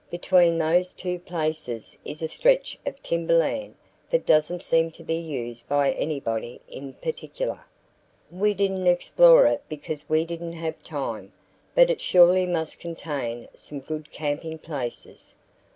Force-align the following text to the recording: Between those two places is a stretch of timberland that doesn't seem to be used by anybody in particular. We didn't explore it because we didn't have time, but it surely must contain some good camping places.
Between 0.09 0.57
those 0.57 0.95
two 0.95 1.19
places 1.19 1.95
is 2.03 2.23
a 2.23 2.27
stretch 2.27 2.75
of 2.87 2.99
timberland 3.03 3.75
that 4.09 4.25
doesn't 4.25 4.63
seem 4.63 4.89
to 4.93 5.03
be 5.03 5.13
used 5.13 5.69
by 5.69 5.91
anybody 5.91 6.59
in 6.67 6.93
particular. 6.93 7.65
We 8.31 8.55
didn't 8.55 8.87
explore 8.87 9.45
it 9.45 9.61
because 9.69 10.09
we 10.09 10.25
didn't 10.25 10.53
have 10.53 10.83
time, 10.83 11.33
but 11.75 11.91
it 11.91 12.01
surely 12.01 12.47
must 12.47 12.79
contain 12.79 13.47
some 13.53 13.79
good 13.79 14.09
camping 14.11 14.57
places. 14.57 15.35